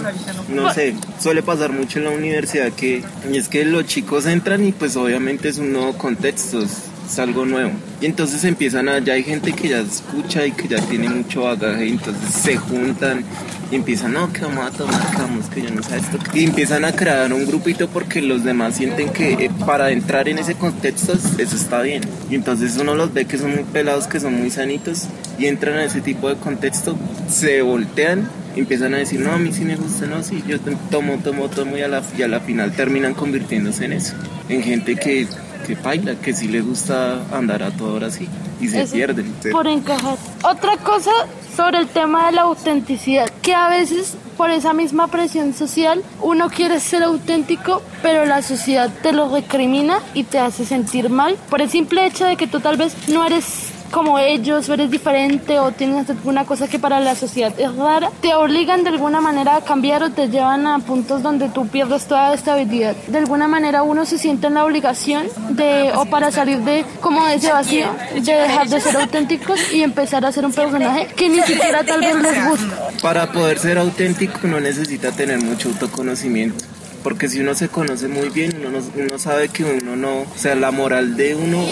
no 0.50 0.74
sé, 0.74 0.96
suele 1.20 1.42
pasar 1.42 1.72
mucho 1.72 2.00
en 2.00 2.06
la 2.06 2.12
universidad 2.12 2.72
que 2.72 3.04
es 3.34 3.48
que 3.50 3.66
los 3.66 3.86
chicos 3.86 4.26
entran 4.28 4.66
y 4.66 4.72
pues 4.72 4.96
obviamente 4.96 5.50
es 5.50 5.58
un 5.58 5.74
nuevo 5.74 5.98
contexto, 5.98 6.64
es 7.06 7.20
algo 7.20 7.46
nuevo. 7.46 7.72
Y 8.02 8.06
entonces 8.06 8.44
empiezan 8.44 8.90
a, 8.90 9.00
ya 9.00 9.14
hay 9.14 9.24
gente 9.24 9.54
que 9.54 9.70
ya 9.70 9.80
escucha 9.80 10.46
y 10.46 10.52
que 10.52 10.68
ya 10.68 10.82
tiene 10.82 11.10
mucho 11.10 11.44
bagaje, 11.44 11.86
y 11.86 11.90
entonces 11.92 12.34
se 12.34 12.58
juntan 12.58 13.24
y 13.72 13.76
empiezan, 13.76 14.14
no, 14.14 14.32
que 14.32 14.42
vamos 14.42 14.66
a 14.66 14.72
tomar, 14.72 15.12
que 15.12 15.18
vamos, 15.18 15.46
que 15.48 15.62
yo 15.62 15.72
no 15.72 15.82
sé 15.82 15.98
esto. 15.98 16.18
Y 16.34 16.46
empiezan 16.46 16.86
a 16.86 16.92
crear 16.92 17.32
un 17.34 17.46
grupito 17.46 17.88
porque 17.88 18.22
los 18.22 18.44
demás 18.44 18.76
sienten 18.76 19.10
que 19.10 19.34
eh, 19.34 19.52
para 19.66 19.92
entrar 19.92 20.28
en 20.30 20.40
ese 20.40 20.56
contexto 20.56 21.14
eso 21.14 21.56
está 21.56 21.82
bien. 21.82 22.04
Y 22.30 22.36
entonces 22.36 22.78
uno 22.78 22.96
los 22.96 23.14
ve 23.14 23.26
que 23.26 23.38
son 23.38 23.52
muy 23.52 23.64
pelados, 23.64 24.08
que 24.08 24.20
son 24.20 24.36
muy 24.36 24.50
sanitos 24.50 25.08
y 25.40 25.46
entran 25.46 25.78
a 25.78 25.86
ese 25.86 26.02
tipo 26.02 26.30
de 26.30 26.36
contexto, 26.36 26.98
se 27.30 27.62
voltean 27.62 28.30
empiezan 28.56 28.94
a 28.94 28.98
decir, 28.98 29.20
no, 29.20 29.34
a 29.34 29.38
mí 29.38 29.52
sí 29.52 29.66
me 29.66 29.76
gusta, 29.76 30.06
no, 30.06 30.24
sí, 30.24 30.42
yo 30.48 30.58
tomo, 30.90 31.18
tomo, 31.22 31.50
tomo 31.50 31.78
y 31.78 31.82
a 31.82 31.88
la, 31.88 32.02
y 32.18 32.22
a 32.22 32.28
la 32.30 32.40
final 32.40 32.72
terminan 32.72 33.14
convirtiéndose 33.14 33.84
en 33.84 33.94
eso, 33.94 34.14
en 34.48 34.64
gente 34.64 34.96
que 34.96 35.28
que 35.66 35.76
baila, 35.76 36.16
que 36.16 36.34
sí 36.34 36.48
le 36.48 36.62
gusta 36.62 37.22
andar 37.36 37.64
a 37.64 37.72
toda 37.72 37.94
hora 37.94 38.08
así 38.08 38.28
y 38.62 38.68
se 38.68 38.86
pierden. 38.86 39.34
Por 39.52 39.68
encajar. 39.68 40.18
Otra 40.44 40.78
cosa 40.78 41.12
sobre 41.56 41.80
el 41.80 41.88
tema 41.88 42.28
de 42.28 42.34
la 42.34 42.42
autenticidad, 42.44 43.30
que 43.42 43.54
a 43.54 43.70
veces 43.70 44.16
por 44.38 44.50
esa 44.50 44.74
misma 44.74 45.08
presión 45.08 45.54
social 45.54 46.04
uno 46.22 46.50
quiere 46.50 46.80
ser 46.80 47.04
auténtico, 47.04 47.82
pero 48.02 48.26
la 48.26 48.42
sociedad 48.42 48.90
te 49.02 49.14
lo 49.14 49.30
recrimina 49.30 50.00
y 50.14 50.24
te 50.24 50.40
hace 50.40 50.66
sentir 50.66 51.10
mal 51.10 51.38
por 51.50 51.62
el 51.62 51.70
simple 51.70 52.06
hecho 52.06 52.26
de 52.26 52.36
que 52.36 52.48
tú 52.48 52.60
tal 52.60 52.78
vez 52.78 52.96
no 53.08 53.26
eres 53.26 53.75
como 53.96 54.20
ellos, 54.20 54.68
o 54.68 54.74
eres 54.74 54.92
diferente 54.92 55.58
o 55.58 55.72
tienes 55.72 56.10
alguna 56.10 56.44
cosa 56.44 56.68
que 56.68 56.80
para 56.80 57.00
la 57.00 57.16
sociedad 57.16 57.54
es 57.58 57.74
rara, 57.78 58.12
te 58.20 58.36
obligan 58.36 58.84
de 58.84 58.90
alguna 58.90 59.22
manera 59.22 59.56
a 59.56 59.62
cambiar 59.62 60.04
o 60.04 60.10
te 60.12 60.28
llevan 60.28 60.68
a 60.68 60.80
puntos 60.80 61.24
donde 61.24 61.48
tú 61.48 61.66
pierdes 61.70 62.06
toda 62.06 62.34
estabilidad. 62.34 62.94
De 63.08 63.20
alguna 63.20 63.48
manera 63.48 63.84
uno 63.84 64.06
se 64.06 64.18
siente 64.18 64.48
en 64.48 64.56
la 64.56 64.66
obligación 64.66 65.28
de, 65.52 65.94
o 65.96 66.06
para 66.08 66.30
salir 66.30 66.58
de 66.58 66.84
como 67.00 67.26
de 67.26 67.36
ese 67.36 67.54
vacío, 67.54 67.88
de 68.14 68.34
dejar 68.34 68.68
de 68.68 68.82
ser 68.82 68.98
auténticos 68.98 69.72
y 69.72 69.82
empezar 69.82 70.26
a 70.26 70.32
ser 70.34 70.46
un 70.46 70.52
personaje 70.52 71.08
que 71.16 71.30
ni 71.30 71.40
siquiera 71.44 71.86
tal 71.86 72.02
vez 72.02 72.16
les 72.22 72.50
gusta. 72.50 72.90
Para 73.02 73.32
poder 73.32 73.60
ser 73.60 73.78
auténtico 73.78 74.40
uno 74.44 74.60
necesita 74.60 75.14
tener 75.14 75.42
mucho 75.42 75.70
autoconocimiento 75.70 76.66
porque 77.02 77.30
si 77.30 77.40
uno 77.40 77.54
se 77.54 77.70
conoce 77.70 78.08
muy 78.08 78.30
bien, 78.30 78.52
uno, 78.66 78.80
uno, 78.96 79.20
sabe 79.20 79.48
que 79.50 79.64
uno 79.64 79.96
no, 79.96 80.22
o 80.22 80.38
sea, 80.38 80.56
la 80.56 80.72
moral 80.72 81.16
de 81.16 81.36
uno 81.36 81.64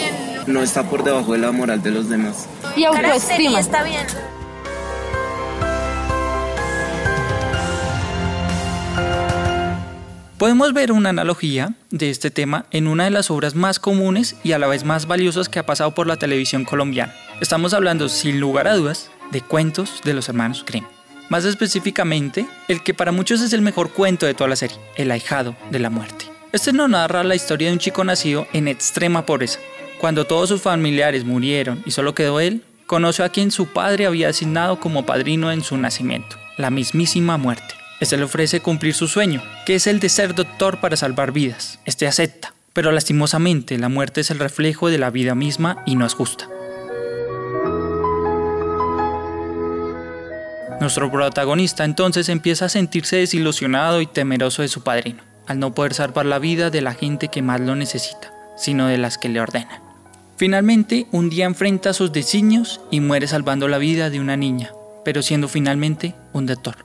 no 0.46 0.62
está 0.62 0.82
por 0.84 1.04
debajo 1.04 1.32
de 1.32 1.38
la 1.38 1.52
moral 1.52 1.82
de 1.82 1.90
los 1.90 2.08
demás. 2.08 2.48
Y 2.76 2.84
autoestima. 2.84 3.60
está 3.60 3.82
bien. 3.82 4.06
Podemos 10.38 10.74
ver 10.74 10.92
una 10.92 11.10
analogía 11.10 11.74
de 11.90 12.10
este 12.10 12.30
tema 12.30 12.66
en 12.70 12.86
una 12.86 13.04
de 13.04 13.10
las 13.10 13.30
obras 13.30 13.54
más 13.54 13.78
comunes 13.78 14.36
y 14.42 14.52
a 14.52 14.58
la 14.58 14.66
vez 14.66 14.84
más 14.84 15.06
valiosas 15.06 15.48
que 15.48 15.58
ha 15.58 15.64
pasado 15.64 15.94
por 15.94 16.06
la 16.06 16.16
televisión 16.16 16.64
colombiana. 16.64 17.14
Estamos 17.40 17.72
hablando, 17.72 18.08
sin 18.08 18.40
lugar 18.40 18.68
a 18.68 18.74
dudas, 18.74 19.10
de 19.30 19.40
cuentos 19.40 20.02
de 20.04 20.12
los 20.12 20.28
hermanos 20.28 20.64
Grimm. 20.66 20.84
Más 21.30 21.44
específicamente, 21.44 22.46
el 22.68 22.82
que 22.82 22.92
para 22.92 23.12
muchos 23.12 23.40
es 23.40 23.52
el 23.54 23.62
mejor 23.62 23.92
cuento 23.92 24.26
de 24.26 24.34
toda 24.34 24.50
la 24.50 24.56
serie, 24.56 24.76
El 24.96 25.10
ahijado 25.10 25.56
de 25.70 25.78
la 25.78 25.88
muerte. 25.88 26.26
Este 26.52 26.72
no 26.72 26.88
narra 26.88 27.24
la 27.24 27.34
historia 27.34 27.68
de 27.68 27.72
un 27.72 27.78
chico 27.78 28.04
nacido 28.04 28.46
en 28.52 28.68
extrema 28.68 29.24
pobreza. 29.24 29.60
Cuando 30.04 30.26
todos 30.26 30.50
sus 30.50 30.60
familiares 30.60 31.24
murieron 31.24 31.82
y 31.86 31.90
solo 31.90 32.14
quedó 32.14 32.38
él, 32.38 32.62
conoció 32.86 33.24
a 33.24 33.30
quien 33.30 33.50
su 33.50 33.68
padre 33.68 34.04
había 34.04 34.28
asignado 34.28 34.78
como 34.78 35.06
padrino 35.06 35.50
en 35.50 35.62
su 35.62 35.78
nacimiento, 35.78 36.36
la 36.58 36.68
mismísima 36.68 37.38
muerte. 37.38 37.74
Este 38.00 38.18
le 38.18 38.24
ofrece 38.24 38.60
cumplir 38.60 38.92
su 38.92 39.08
sueño, 39.08 39.42
que 39.64 39.76
es 39.76 39.86
el 39.86 40.00
de 40.00 40.10
ser 40.10 40.34
doctor 40.34 40.78
para 40.78 40.98
salvar 40.98 41.32
vidas. 41.32 41.78
Este 41.86 42.06
acepta, 42.06 42.52
pero 42.74 42.92
lastimosamente 42.92 43.78
la 43.78 43.88
muerte 43.88 44.20
es 44.20 44.30
el 44.30 44.40
reflejo 44.40 44.90
de 44.90 44.98
la 44.98 45.08
vida 45.08 45.34
misma 45.34 45.82
y 45.86 45.96
no 45.96 46.04
es 46.04 46.12
justa. 46.12 46.50
Nuestro 50.82 51.10
protagonista 51.10 51.86
entonces 51.86 52.28
empieza 52.28 52.66
a 52.66 52.68
sentirse 52.68 53.16
desilusionado 53.16 54.02
y 54.02 54.06
temeroso 54.06 54.60
de 54.60 54.68
su 54.68 54.82
padrino, 54.82 55.22
al 55.46 55.60
no 55.60 55.74
poder 55.74 55.94
salvar 55.94 56.26
la 56.26 56.38
vida 56.38 56.68
de 56.68 56.82
la 56.82 56.92
gente 56.92 57.28
que 57.28 57.40
más 57.40 57.62
lo 57.62 57.74
necesita, 57.74 58.34
sino 58.58 58.86
de 58.86 58.98
las 58.98 59.16
que 59.16 59.30
le 59.30 59.40
ordenan. 59.40 59.83
Finalmente, 60.36 61.06
un 61.12 61.30
día 61.30 61.44
enfrenta 61.44 61.92
sus 61.92 62.12
designios 62.12 62.80
y 62.90 63.00
muere 63.00 63.28
salvando 63.28 63.68
la 63.68 63.78
vida 63.78 64.10
de 64.10 64.18
una 64.18 64.36
niña, 64.36 64.72
pero 65.04 65.22
siendo 65.22 65.46
finalmente 65.46 66.14
un 66.32 66.46
doctor. 66.46 66.76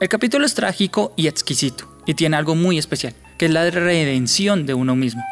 El 0.00 0.08
capítulo 0.08 0.44
es 0.44 0.54
trágico 0.54 1.12
y 1.16 1.28
exquisito, 1.28 1.88
y 2.06 2.14
tiene 2.14 2.36
algo 2.36 2.56
muy 2.56 2.78
especial, 2.78 3.14
que 3.38 3.46
es 3.46 3.52
la 3.52 3.70
redención 3.70 4.66
de 4.66 4.74
uno 4.74 4.96
mismo. 4.96 5.22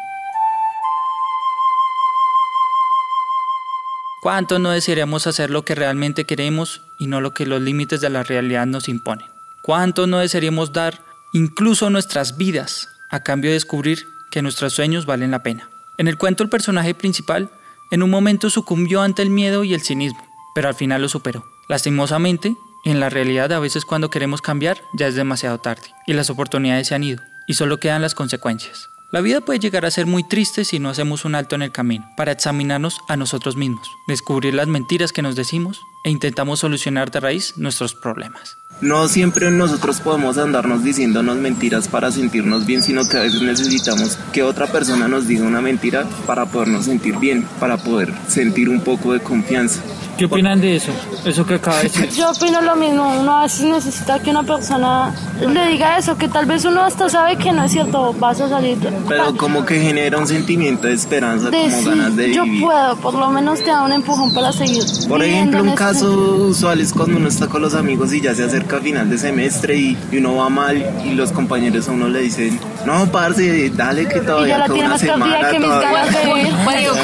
¿Cuánto 4.21 4.59
no 4.59 4.71
desearíamos 4.71 5.27
hacer 5.27 5.49
lo 5.49 5.65
que 5.65 5.75
realmente 5.75 6.25
queremos 6.25 6.81
y 6.97 7.07
no 7.07 7.19
lo 7.19 7.33
que 7.33 7.45
los 7.45 7.61
límites 7.61 7.99
de 7.99 8.09
la 8.09 8.23
realidad 8.23 8.67
nos 8.67 8.87
imponen? 8.87 9.27
¿Cuánto 9.63 10.07
no 10.07 10.19
desearíamos 10.19 10.71
dar 10.71 11.01
incluso 11.33 11.89
nuestras 11.89 12.37
vidas 12.37 12.87
a 13.09 13.21
cambio 13.21 13.49
de 13.49 13.55
descubrir 13.55 14.07
que 14.31 14.41
nuestros 14.41 14.73
sueños 14.73 15.05
valen 15.05 15.31
la 15.31 15.43
pena? 15.43 15.69
En 15.99 16.07
el 16.07 16.17
cuento 16.17 16.43
el 16.43 16.49
personaje 16.49 16.95
principal 16.95 17.51
en 17.91 18.03
un 18.03 18.09
momento 18.09 18.49
sucumbió 18.49 19.01
ante 19.01 19.21
el 19.21 19.29
miedo 19.29 19.65
y 19.65 19.73
el 19.73 19.81
cinismo, 19.81 20.25
pero 20.55 20.69
al 20.69 20.73
final 20.73 21.01
lo 21.01 21.09
superó. 21.09 21.43
Lastimosamente, 21.67 22.55
en 22.85 23.01
la 23.01 23.09
realidad 23.09 23.51
a 23.51 23.59
veces 23.59 23.83
cuando 23.83 24.09
queremos 24.09 24.41
cambiar 24.41 24.81
ya 24.93 25.07
es 25.07 25.15
demasiado 25.15 25.57
tarde 25.57 25.89
y 26.07 26.13
las 26.13 26.29
oportunidades 26.29 26.87
se 26.87 26.95
han 26.95 27.03
ido 27.03 27.21
y 27.47 27.55
solo 27.55 27.81
quedan 27.81 28.01
las 28.01 28.15
consecuencias. 28.15 28.89
La 29.11 29.21
vida 29.21 29.41
puede 29.41 29.57
llegar 29.57 29.85
a 29.85 29.91
ser 29.91 30.05
muy 30.05 30.23
triste 30.23 30.63
si 30.63 30.77
no 30.77 30.87
hacemos 30.87 31.25
un 31.25 31.33
alto 31.33 31.55
en 31.55 31.63
el 31.63 31.71
camino, 31.71 32.07
para 32.15 32.31
examinarnos 32.31 32.99
a 33.07 33.17
nosotros 33.17 33.55
mismos, 33.55 33.89
descubrir 34.07 34.53
las 34.53 34.67
mentiras 34.67 35.11
que 35.11 35.23
nos 35.23 35.35
decimos 35.35 35.81
e 36.03 36.11
intentamos 36.11 36.59
solucionar 36.59 37.09
de 37.09 37.19
raíz 37.19 37.57
nuestros 37.57 37.95
problemas. 37.95 38.57
No 38.81 39.07
siempre 39.07 39.49
nosotros 39.49 39.99
podemos 39.99 40.37
andarnos 40.37 40.83
diciéndonos 40.83 41.37
mentiras 41.37 41.87
para 41.87 42.11
sentirnos 42.11 42.67
bien, 42.67 42.83
sino 42.83 43.09
que 43.09 43.17
a 43.17 43.21
veces 43.21 43.41
necesitamos 43.41 44.19
que 44.31 44.43
otra 44.43 44.67
persona 44.67 45.07
nos 45.07 45.27
diga 45.27 45.43
una 45.43 45.59
mentira 45.59 46.05
para 46.27 46.45
podernos 46.45 46.85
sentir 46.85 47.17
bien, 47.17 47.47
para 47.59 47.77
poder 47.77 48.13
sentir 48.27 48.69
un 48.69 48.81
poco 48.81 49.13
de 49.13 49.21
confianza. 49.21 49.81
¿Qué 50.19 50.25
opinan 50.25 50.59
de 50.59 50.75
eso? 50.75 50.91
Eso 51.23 51.45
que 51.45 51.53
acaba 51.53 51.77
de 51.77 51.83
decir. 51.83 52.09
Yo 52.17 52.29
opino 52.31 52.61
lo 52.61 52.75
mismo. 52.75 53.19
Uno 53.21 53.37
a 53.37 53.43
veces 53.43 53.61
necesita 53.61 54.19
que 54.19 54.31
una 54.31 54.43
persona 54.43 55.15
le 55.39 55.67
diga 55.67 55.97
eso, 55.97 56.17
que 56.17 56.27
tal 56.27 56.45
vez 56.45 56.65
uno 56.65 56.83
hasta 56.83 57.07
sabe 57.07 57.37
que 57.37 57.53
no 57.53 57.63
es 57.63 57.71
cierto, 57.71 58.13
vas 58.19 58.41
a 58.41 58.49
salir. 58.49 58.77
Pero 59.07 59.37
como 59.37 59.65
que 59.65 59.79
genera 59.79 60.17
un 60.17 60.27
sentimiento 60.27 60.87
de 60.87 60.93
esperanza, 60.93 61.49
como 61.49 61.81
ganas 61.89 62.17
de 62.17 62.25
vivir. 62.25 62.35
Yo 62.35 62.65
puedo, 62.65 62.97
por 62.97 63.13
lo 63.13 63.29
menos 63.29 63.59
te 63.59 63.67
da 63.67 63.83
un 63.83 63.93
empujón 63.93 64.33
para 64.33 64.51
seguir. 64.51 64.83
Por 65.07 65.23
ejemplo, 65.23 65.63
un 65.63 65.75
caso 65.75 66.11
usual 66.49 66.81
es 66.81 66.91
cuando 66.91 67.15
uno 67.15 67.29
está 67.29 67.47
con 67.47 67.61
los 67.61 67.73
amigos 67.73 68.11
y 68.11 68.19
ya 68.19 68.35
se 68.35 68.43
acerca 68.43 68.77
a 68.77 68.81
final 68.81 69.09
de 69.09 69.17
semestre 69.17 69.77
y, 69.77 69.97
uno 70.11 70.35
va 70.35 70.49
mal 70.49 70.85
y 71.05 71.13
los 71.13 71.31
compañeros 71.31 71.87
a 71.87 71.91
uno 71.93 72.09
le 72.09 72.19
dicen, 72.19 72.59
no, 72.85 73.11
parce, 73.11 73.69
dale 73.71 74.07
que 74.07 74.19
todavía 74.21 74.47
y 74.47 74.49
ya 74.49 74.57
la 74.59 74.73
tiene 74.73 74.87
más 74.89 75.01
semana, 75.01 75.51
que 75.51 75.59
mis 75.59 75.69
ganas 75.69 76.13
de 76.13 76.39
ir. 76.41 76.55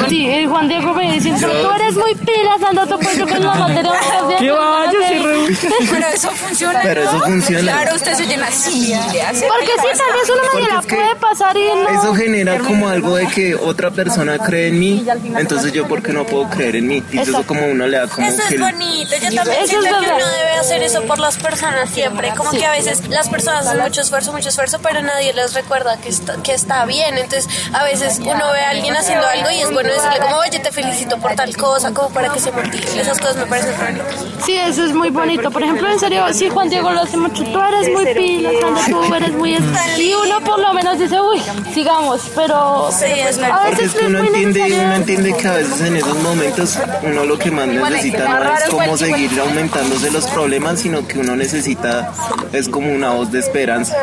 Sí, 0.08 0.30
el 0.30 0.48
Juan 0.48 0.68
Diego 0.68 0.94
me 0.94 1.12
dice, 1.12 1.32
tú 1.38 1.70
eres 1.70 1.94
muy 1.94 2.14
pilas, 2.14 2.62
anda 2.68 2.86
yo 2.86 3.26
que 3.26 3.38
la 3.38 3.54
materia 3.54 3.92
¿Qué 4.38 4.50
vaya, 4.50 4.98
Pero 5.90 6.06
eso 6.14 6.30
funciona. 6.30 6.80
Pero 6.82 7.02
eso 7.02 7.20
funciona. 7.20 7.72
Claro, 7.72 7.96
usted 7.96 8.14
se 8.14 8.26
llena 8.26 8.46
así. 8.48 8.94
Porque 8.94 9.72
sí, 9.72 9.98
tal 9.98 10.18
vez 10.18 10.30
una 10.30 10.52
manera 10.52 10.82
puede 10.82 11.16
pasar 11.16 11.56
y 11.56 11.66
no. 11.66 11.88
Eso 11.88 12.14
genera 12.14 12.58
como 12.58 12.88
algo 12.88 13.16
de 13.16 13.26
que 13.28 13.54
otra 13.54 13.90
persona 13.90 14.38
cree 14.38 14.68
en 14.68 14.78
mí, 14.78 15.06
entonces 15.36 15.72
yo 15.72 15.86
por 15.86 16.02
qué 16.02 16.12
no 16.12 16.24
puedo 16.24 16.48
creer 16.48 16.76
en 16.76 16.88
mí. 16.88 17.02
Y 17.12 17.18
eso 17.18 17.42
como 17.44 17.66
uno 17.66 17.86
le 17.86 17.98
da 17.98 18.06
como 18.08 18.26
Eso 18.26 18.42
que 18.48 18.54
es 18.54 18.60
bonito. 18.60 19.10
Yo 19.16 19.34
también 19.34 19.66
siento 19.66 19.88
que 19.88 20.06
uno 20.06 20.26
debe 20.26 20.52
hacer 20.60 20.82
eso 20.82 21.02
por 21.02 21.18
las 21.18 21.36
personas 21.36 21.90
siempre. 21.90 22.32
Como 22.36 22.50
que 22.50 22.64
a 22.64 22.72
veces 22.72 23.08
las 23.08 23.28
personas 23.28 23.66
hacen 23.66 23.82
mucho 23.82 24.00
esfuerzo, 24.00 24.32
mucho 24.32 24.48
esfuerzo, 24.48 24.78
pero 24.82 25.02
nadie 25.02 25.32
les 25.32 25.52
recuerda 25.66 25.96
que 25.96 26.10
está, 26.10 26.36
que 26.44 26.54
está 26.54 26.84
bien. 26.86 27.18
Entonces, 27.18 27.48
a 27.72 27.82
veces 27.82 28.20
uno 28.20 28.52
ve 28.52 28.60
a 28.60 28.70
alguien 28.70 28.96
haciendo 28.96 29.26
algo 29.26 29.50
y 29.50 29.62
es 29.62 29.72
bueno 29.72 29.90
decirle 29.90 30.18
como, 30.20 30.36
oye, 30.36 30.60
te 30.60 30.70
felicito 30.70 31.18
por 31.18 31.34
tal 31.34 31.56
cosa, 31.56 31.92
como 31.92 32.10
para 32.10 32.32
que 32.32 32.38
se 32.38 32.52
motive. 32.52 33.00
Esas 33.00 33.18
cosas 33.18 33.36
me 33.36 33.46
parecen 33.46 33.74
bonitas. 33.76 34.44
Sí, 34.44 34.56
eso 34.56 34.84
es 34.84 34.92
muy 34.92 35.10
bonito. 35.10 35.50
Por 35.50 35.64
ejemplo, 35.64 35.90
en 35.90 35.98
serio, 35.98 36.24
sí, 36.32 36.48
Juan 36.48 36.68
Diego 36.68 36.92
lo 36.92 37.02
hace 37.02 37.16
mucho. 37.16 37.42
Tú 37.42 37.60
eres 37.60 37.92
muy 37.92 38.14
pila, 38.14 38.50
Sandra, 38.60 38.84
tú 38.86 39.14
eres 39.14 39.32
muy... 39.32 39.58
Y 39.98 40.14
uno 40.14 40.40
por 40.42 40.60
lo 40.60 40.72
menos 40.72 41.00
dice, 41.00 41.20
uy, 41.20 41.42
sigamos, 41.74 42.20
pero 42.36 42.88
Sí, 42.92 43.06
es 43.06 43.38
a 43.42 43.48
Porque 43.48 43.70
veces 43.70 43.86
es 43.86 44.00
que 44.00 44.06
uno 44.06 44.20
entiende, 44.20 44.80
uno 44.84 44.94
entiende 44.94 45.36
que 45.36 45.48
a 45.48 45.52
veces 45.54 45.80
en 45.80 45.96
esos 45.96 46.16
momentos 46.18 46.78
uno 47.02 47.24
lo 47.24 47.38
que 47.38 47.50
más 47.50 47.66
necesita 47.66 48.28
no 48.28 48.54
es 48.54 48.64
como 48.70 48.96
seguir 48.96 49.40
aumentándose 49.40 50.12
los 50.12 50.26
problemas, 50.28 50.80
sino 50.80 51.06
que 51.08 51.18
uno 51.18 51.34
necesita, 51.34 52.12
es 52.52 52.68
como 52.68 52.92
una 52.92 53.10
voz 53.10 53.32
de 53.32 53.40
esperanza. 53.40 53.96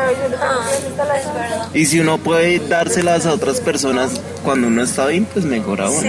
Y 1.72 1.86
si 1.86 2.00
uno 2.00 2.18
puede 2.18 2.58
dárselas 2.60 3.26
a 3.26 3.32
otras 3.32 3.60
personas 3.60 4.20
cuando 4.42 4.68
uno 4.68 4.82
está 4.82 5.06
bien, 5.06 5.26
pues 5.32 5.44
mejor 5.44 5.80
aún. 5.80 6.04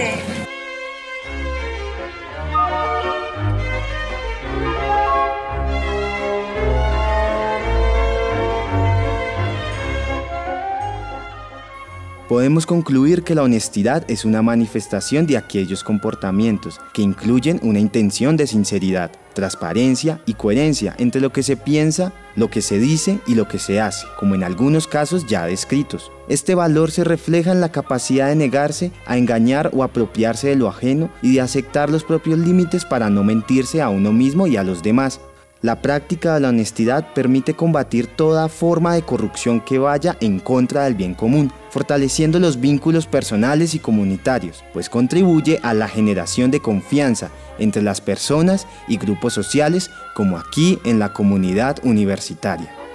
Podemos 12.28 12.66
concluir 12.66 13.22
que 13.22 13.36
la 13.36 13.44
honestidad 13.44 14.04
es 14.10 14.24
una 14.24 14.42
manifestación 14.42 15.28
de 15.28 15.36
aquellos 15.36 15.84
comportamientos 15.84 16.80
que 16.92 17.02
incluyen 17.02 17.60
una 17.62 17.78
intención 17.78 18.36
de 18.36 18.48
sinceridad, 18.48 19.12
transparencia 19.32 20.20
y 20.26 20.34
coherencia 20.34 20.96
entre 20.98 21.20
lo 21.20 21.30
que 21.30 21.44
se 21.44 21.56
piensa, 21.56 22.12
lo 22.34 22.50
que 22.50 22.62
se 22.62 22.80
dice 22.80 23.20
y 23.28 23.36
lo 23.36 23.46
que 23.46 23.60
se 23.60 23.80
hace, 23.80 24.08
como 24.18 24.34
en 24.34 24.42
algunos 24.42 24.88
casos 24.88 25.26
ya 25.28 25.46
descritos. 25.46 26.10
Este 26.26 26.56
valor 26.56 26.90
se 26.90 27.04
refleja 27.04 27.52
en 27.52 27.60
la 27.60 27.70
capacidad 27.70 28.26
de 28.26 28.34
negarse 28.34 28.90
a 29.06 29.16
engañar 29.18 29.70
o 29.72 29.84
apropiarse 29.84 30.48
de 30.48 30.56
lo 30.56 30.66
ajeno 30.66 31.10
y 31.22 31.34
de 31.34 31.42
aceptar 31.42 31.90
los 31.90 32.02
propios 32.02 32.40
límites 32.40 32.84
para 32.84 33.08
no 33.08 33.22
mentirse 33.22 33.80
a 33.80 33.88
uno 33.88 34.12
mismo 34.12 34.48
y 34.48 34.56
a 34.56 34.64
los 34.64 34.82
demás. 34.82 35.20
La 35.62 35.80
práctica 35.80 36.34
de 36.34 36.40
la 36.40 36.50
honestidad 36.50 37.14
permite 37.14 37.54
combatir 37.54 38.08
toda 38.08 38.48
forma 38.48 38.94
de 38.94 39.02
corrupción 39.02 39.60
que 39.62 39.78
vaya 39.78 40.16
en 40.20 40.38
contra 40.38 40.84
del 40.84 40.94
bien 40.94 41.14
común, 41.14 41.50
fortaleciendo 41.70 42.38
los 42.38 42.60
vínculos 42.60 43.06
personales 43.06 43.74
y 43.74 43.78
comunitarios, 43.78 44.62
pues 44.74 44.90
contribuye 44.90 45.58
a 45.62 45.72
la 45.72 45.88
generación 45.88 46.50
de 46.50 46.60
confianza 46.60 47.30
entre 47.58 47.80
las 47.80 48.02
personas 48.02 48.66
y 48.86 48.98
grupos 48.98 49.32
sociales, 49.32 49.90
como 50.14 50.36
aquí 50.36 50.78
en 50.84 50.98
la 50.98 51.14
comunidad 51.14 51.78
universitaria. 51.84 52.85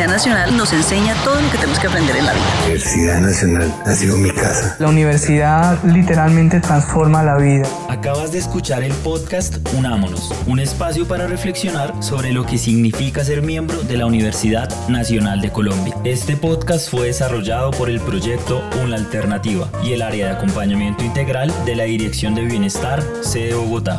Universidad 0.00 0.34
Nacional 0.34 0.56
nos 0.56 0.72
enseña 0.72 1.14
todo 1.24 1.38
lo 1.42 1.50
que 1.50 1.58
tenemos 1.58 1.78
que 1.78 1.86
aprender 1.86 2.16
en 2.16 2.24
la 2.24 2.32
vida. 2.32 2.44
La 2.44 2.64
Universidad 2.64 3.20
Nacional 3.20 3.74
ha 3.84 3.92
sido 3.92 4.16
mi 4.16 4.30
casa. 4.32 4.76
La 4.78 4.88
universidad 4.88 5.84
literalmente 5.84 6.58
transforma 6.60 7.22
la 7.22 7.36
vida. 7.36 7.68
Acabas 7.90 8.32
de 8.32 8.38
escuchar 8.38 8.82
el 8.82 8.92
podcast 8.94 9.56
Unámonos, 9.76 10.32
un 10.46 10.58
espacio 10.58 11.06
para 11.06 11.26
reflexionar 11.26 11.92
sobre 12.02 12.32
lo 12.32 12.46
que 12.46 12.56
significa 12.56 13.22
ser 13.24 13.42
miembro 13.42 13.82
de 13.82 13.98
la 13.98 14.06
Universidad 14.06 14.70
Nacional 14.88 15.42
de 15.42 15.50
Colombia. 15.50 15.94
Este 16.04 16.34
podcast 16.34 16.88
fue 16.88 17.08
desarrollado 17.08 17.70
por 17.72 17.90
el 17.90 18.00
proyecto 18.00 18.62
Una 18.82 18.96
Alternativa 18.96 19.70
y 19.84 19.92
el 19.92 20.00
área 20.00 20.28
de 20.28 20.32
acompañamiento 20.32 21.04
integral 21.04 21.52
de 21.66 21.76
la 21.76 21.84
Dirección 21.84 22.34
de 22.34 22.46
Bienestar, 22.46 23.02
sede 23.22 23.52
Bogotá. 23.52 23.98